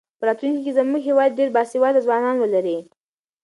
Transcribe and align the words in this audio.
په 0.19 0.23
راتلونکي 0.27 0.61
کې 0.65 0.71
به 0.73 0.77
زموږ 0.77 1.01
هېواد 1.09 1.31
ډېر 1.39 1.49
باسواده 1.55 1.99
ځوانان 2.05 2.35
ولري. 2.39 2.77